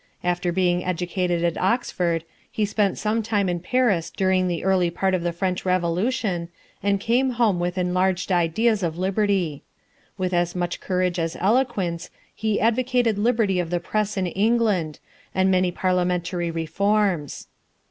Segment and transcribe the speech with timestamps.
[0.23, 5.13] After being educated at Oxford, he spent some time in Paris during the early part
[5.13, 6.49] of the French Revolution,
[6.81, 9.61] and came home with enlarged ideas of liberty.
[10.17, 14.97] With as much courage as eloquence, he advocated liberty of the press in England,
[15.35, 17.45] and many Parliamentary reforms.